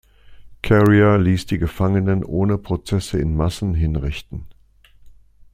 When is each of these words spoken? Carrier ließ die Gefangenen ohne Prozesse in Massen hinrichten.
Carrier 0.63 1.19
ließ 1.19 1.45
die 1.45 1.59
Gefangenen 1.59 2.23
ohne 2.25 2.57
Prozesse 2.57 3.19
in 3.19 3.35
Massen 3.35 3.75
hinrichten. 3.75 4.47